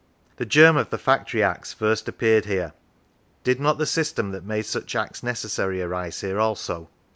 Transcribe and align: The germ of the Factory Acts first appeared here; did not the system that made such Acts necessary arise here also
The 0.37 0.47
germ 0.47 0.77
of 0.77 0.89
the 0.89 0.97
Factory 0.97 1.43
Acts 1.43 1.73
first 1.73 2.07
appeared 2.07 2.45
here; 2.45 2.73
did 3.43 3.59
not 3.59 3.77
the 3.77 3.85
system 3.85 4.31
that 4.31 4.43
made 4.43 4.65
such 4.65 4.95
Acts 4.95 5.21
necessary 5.21 5.79
arise 5.79 6.21
here 6.21 6.39
also 6.39 6.89